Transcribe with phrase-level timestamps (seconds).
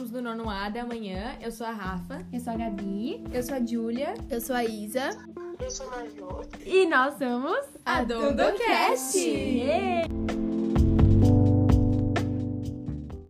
[0.00, 1.36] somos do Nono A da manhã.
[1.42, 2.26] Eu sou a Rafa.
[2.32, 3.22] Eu sou a Gabi.
[3.34, 4.14] Eu sou a Júlia.
[4.30, 5.10] Eu sou a Isa.
[5.60, 6.46] Eu sou a Major.
[6.64, 9.18] E nós somos a Dondocast!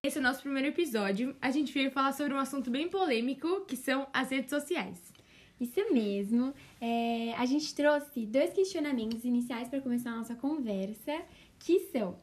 [0.04, 1.34] Esse é o nosso primeiro episódio.
[1.42, 5.02] A gente veio falar sobre um assunto bem polêmico, que são as redes sociais.
[5.60, 6.54] Isso mesmo.
[6.80, 11.20] É, a gente trouxe dois questionamentos iniciais para começar a nossa conversa,
[11.58, 12.16] que são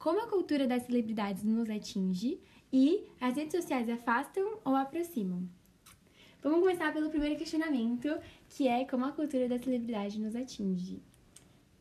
[0.00, 2.40] como a cultura das celebridades nos atinge
[2.72, 5.46] e as redes sociais afastam ou aproximam.
[6.42, 8.08] Vamos começar pelo primeiro questionamento,
[8.48, 11.02] que é como a cultura da celebridade nos atinge.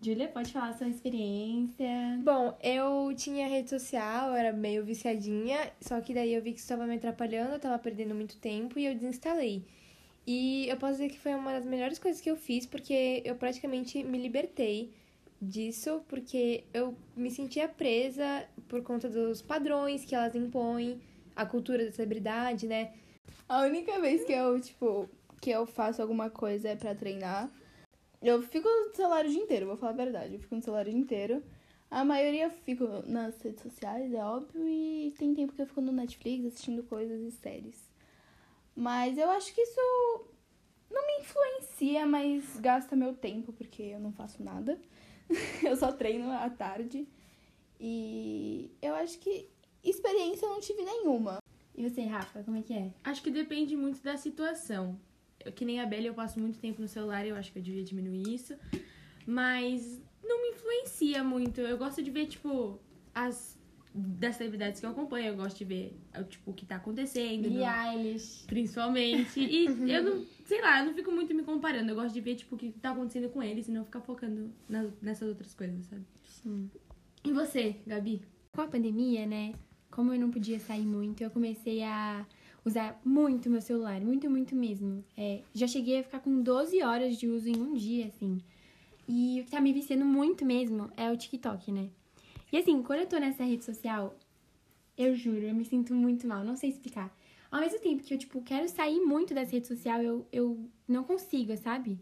[0.01, 2.19] Júlia, pode falar a sua experiência?
[2.21, 6.59] Bom, eu tinha rede social, eu era meio viciadinha, só que daí eu vi que
[6.59, 9.65] isso estava me atrapalhando, eu estava perdendo muito tempo e eu desinstalei.
[10.27, 13.35] E eu posso dizer que foi uma das melhores coisas que eu fiz, porque eu
[13.35, 14.93] praticamente me libertei
[15.41, 21.01] disso, porque eu me sentia presa por conta dos padrões que elas impõem,
[21.35, 22.93] a cultura da celebridade, né?
[23.47, 25.09] A única vez que eu, tipo,
[25.41, 27.49] que eu faço alguma coisa é pra treinar.
[28.21, 30.33] Eu fico no celular o dia inteiro, vou falar a verdade.
[30.33, 31.43] Eu fico no celular o dia inteiro.
[31.89, 35.81] A maioria eu fico nas redes sociais, é óbvio, e tem tempo que eu fico
[35.81, 37.89] no Netflix assistindo coisas e séries.
[38.75, 39.81] Mas eu acho que isso
[40.91, 44.79] não me influencia, mas gasta meu tempo, porque eu não faço nada.
[45.63, 47.07] eu só treino à tarde.
[47.79, 49.47] E eu acho que
[49.83, 51.39] experiência eu não tive nenhuma.
[51.75, 52.91] E você, Rafa, como é que é?
[53.03, 54.99] Acho que depende muito da situação.
[55.43, 57.59] Eu, que nem a Bela, eu passo muito tempo no celular e eu acho que
[57.59, 58.55] eu devia diminuir isso.
[59.25, 61.61] Mas não me influencia muito.
[61.61, 62.79] Eu gosto de ver, tipo,
[63.13, 63.58] as
[63.99, 65.27] das celebridades que eu acompanho.
[65.27, 65.97] Eu gosto de ver,
[66.29, 67.43] tipo, o que tá acontecendo.
[67.43, 68.45] Billie Eilish.
[68.47, 69.39] Principalmente.
[69.39, 71.89] E eu não, sei lá, eu não fico muito me comparando.
[71.89, 74.51] Eu gosto de ver, tipo, o que tá acontecendo com eles e não ficar focando
[74.67, 76.03] nas, nessas outras coisas, sabe?
[76.23, 76.69] Sim.
[77.23, 78.21] E você, Gabi?
[78.53, 79.53] Com a pandemia, né?
[79.91, 82.25] Como eu não podia sair muito, eu comecei a
[82.63, 83.99] usar muito meu celular.
[84.01, 85.03] Muito, muito mesmo.
[85.17, 88.39] É, já cheguei a ficar com 12 horas de uso em um dia, assim.
[89.07, 91.89] E o que tá me viciando muito mesmo é o TikTok, né?
[92.51, 94.15] E assim, quando eu tô nessa rede social,
[94.97, 97.15] eu juro, eu me sinto muito mal, não sei explicar.
[97.51, 101.03] Ao mesmo tempo que eu, tipo, quero sair muito dessa rede social, eu, eu não
[101.03, 101.99] consigo, sabe?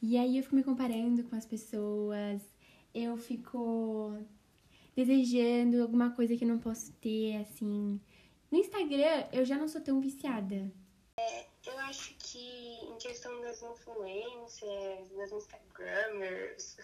[0.00, 2.42] E aí eu fico me comparando com as pessoas,
[2.94, 4.16] eu fico
[4.96, 8.00] desejando alguma coisa que eu não posso ter, assim.
[8.50, 10.72] No Instagram, eu já não sou tão viciada.
[11.18, 12.38] É, eu acho que
[12.82, 16.76] em questão das influências, das Instagramers,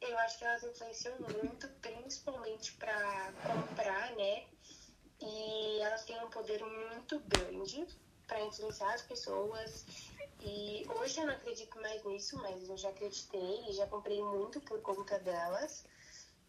[0.00, 4.46] eu acho que elas influenciam muito, principalmente para comprar, né?
[5.20, 7.86] E elas têm um poder muito grande
[8.26, 9.84] para influenciar as pessoas.
[10.40, 14.60] E hoje eu não acredito mais nisso, mas eu já acreditei e já comprei muito
[14.62, 15.84] por conta delas.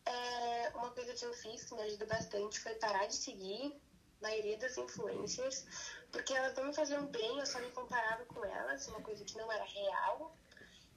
[0.06, 3.80] É, uma coisa que eu fiz que me ajudou bastante foi parar de seguir
[4.20, 5.66] a maioria das influencers,
[6.12, 9.38] porque elas não me faziam bem, eu só me comparava com elas, uma coisa que
[9.38, 10.36] não era real.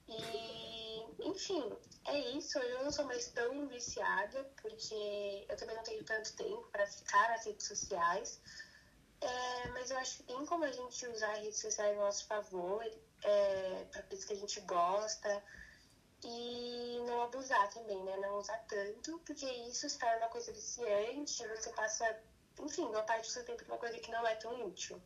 [0.07, 1.63] E, enfim,
[2.05, 2.59] é isso.
[2.59, 7.29] Eu não sou mais tão viciada, porque eu também não tenho tanto tempo para ficar
[7.29, 8.41] nas redes sociais.
[9.21, 12.27] É, mas eu acho que tem como a gente usar as redes sociais a nosso
[12.27, 12.83] favor,
[13.23, 15.43] é, para coisas que a gente gosta.
[16.23, 18.17] E não abusar também, né?
[18.17, 22.19] Não usar tanto, porque isso torna uma coisa viciante, você passa,
[22.59, 24.99] enfim, uma parte do seu tempo numa coisa que não é tão útil.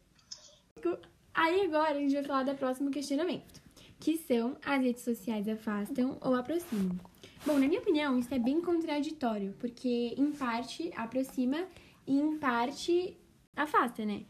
[1.33, 3.58] Aí agora a gente vai falar do próximo questionamento
[3.99, 6.97] que são as redes sociais afastam ou aproximam.
[7.45, 11.65] Bom, na minha opinião, isso é bem contraditório, porque em parte aproxima
[12.05, 13.17] e em parte
[13.55, 14.23] afasta, né?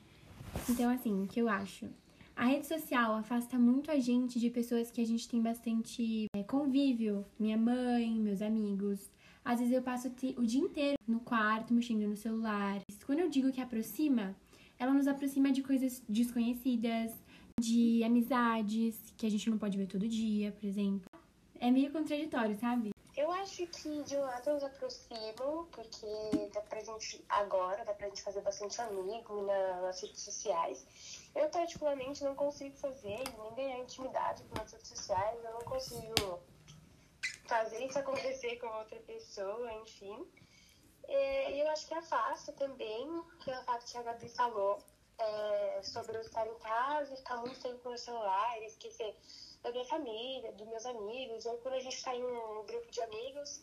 [0.70, 1.88] Então, assim, o que eu acho?
[2.36, 6.42] A rede social afasta muito a gente de pessoas que a gente tem bastante é,
[6.44, 7.26] convívio.
[7.38, 9.12] Minha mãe, meus amigos.
[9.44, 10.08] Às vezes eu passo
[10.38, 12.80] o dia inteiro no quarto, mexendo no celular.
[13.06, 14.36] Quando eu digo que aproxima,
[14.78, 17.12] ela nos aproxima de coisas desconhecidas,
[17.60, 21.10] de amizades que a gente não pode ver todo dia, por exemplo.
[21.60, 22.92] É meio contraditório, sabe?
[23.18, 26.08] Eu acho que de um lado nos aproximam, porque
[26.54, 30.86] dá pra gente, agora, dá pra gente fazer bastante amigo nas redes sociais.
[31.36, 36.40] Eu, particularmente, não consigo fazer nem ganhar intimidade nas redes sociais, eu não consigo
[37.46, 40.26] fazer isso acontecer com outra pessoa, enfim.
[41.10, 43.06] É, e eu acho que afasta também,
[43.44, 44.80] pelo fato que a Gabi falou,
[45.20, 49.16] é, sobre eu estar em casa, ficar muito tempo no celular, esquecer
[49.62, 53.02] da minha família, dos meus amigos, ou quando a gente está em um grupo de
[53.02, 53.62] amigos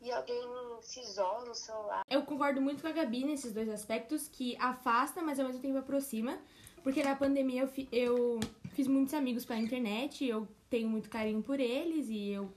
[0.00, 0.40] e alguém
[0.82, 2.04] se isola no celular.
[2.08, 5.78] Eu concordo muito com a Gabi nesses dois aspectos, que afasta, mas ao mesmo tempo
[5.78, 6.38] aproxima.
[6.82, 8.38] Porque na pandemia eu, fi, eu
[8.70, 12.52] fiz muitos amigos pela internet, eu tenho muito carinho por eles e eu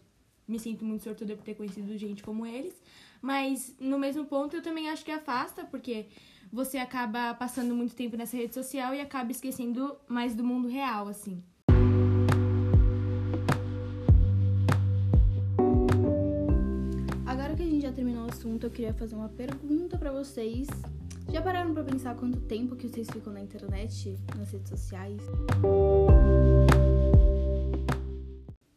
[0.48, 2.80] me sinto muito sortuda por ter conhecido gente como eles.
[3.22, 6.08] Mas no mesmo ponto eu também acho que afasta, porque
[6.52, 11.08] você acaba passando muito tempo nessa rede social e acaba esquecendo mais do mundo real,
[11.08, 11.42] assim.
[17.26, 20.68] Agora que a gente já terminou o assunto, eu queria fazer uma pergunta pra vocês.
[21.30, 25.22] Já pararam pra pensar quanto tempo que vocês ficam na internet, nas redes sociais?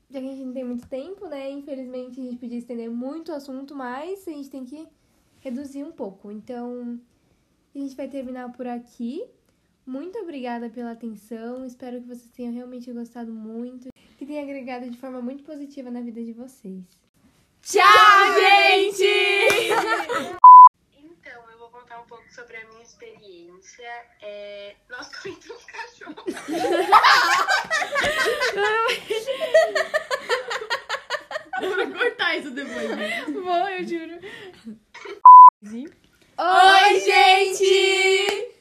[0.09, 1.50] Já que a gente não tem muito tempo, né?
[1.50, 4.87] Infelizmente a gente podia estender muito o assunto, mas a gente tem que
[5.41, 6.31] reduzir um pouco.
[6.31, 7.00] Então,
[7.85, 9.25] gente vai terminar por aqui.
[9.87, 11.67] Muito obrigada pela atenção.
[11.67, 13.91] Espero que vocês tenham realmente gostado muito.
[14.17, 16.83] Que tenha agregado de forma muito positiva na vida de vocês.
[17.63, 17.83] Tchau,
[18.41, 19.05] gente!
[20.97, 23.89] Então, eu vou contar um pouco sobre a minha experiência.
[24.21, 24.77] É...
[24.89, 25.03] Como
[25.35, 26.25] entrou um cachorro.
[31.77, 33.25] Vai cortar isso depois, né?
[33.25, 34.21] Vou, eu juro.
[36.46, 38.52] Oi, gente!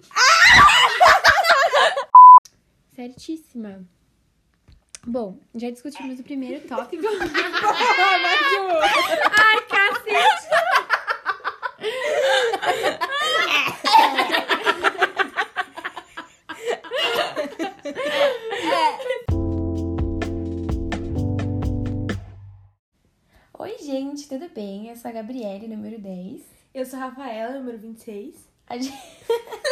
[2.96, 3.84] Certíssima.
[5.06, 7.04] Bom, já discutimos o primeiro tópico.
[9.38, 10.48] Ai, cacete!
[23.58, 24.88] Oi, gente, tudo bem?
[24.88, 26.63] Eu sou a Gabriele, número 10.
[26.74, 28.48] Eu sou a Rafaela, número 26.
[28.66, 28.92] A gente...